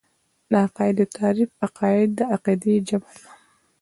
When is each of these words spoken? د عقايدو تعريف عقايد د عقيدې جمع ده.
د 0.51 0.53
عقايدو 0.65 1.03
تعريف 1.17 1.49
عقايد 1.65 2.09
د 2.15 2.19
عقيدې 2.33 2.75
جمع 2.87 3.13
ده. 3.21 3.29